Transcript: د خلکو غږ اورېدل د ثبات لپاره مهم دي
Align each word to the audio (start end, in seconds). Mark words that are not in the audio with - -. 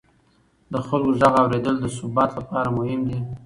د 0.71 0.73
خلکو 0.87 1.11
غږ 1.19 1.33
اورېدل 1.41 1.75
د 1.79 1.85
ثبات 1.97 2.29
لپاره 2.39 2.69
مهم 2.77 3.01
دي 3.09 3.19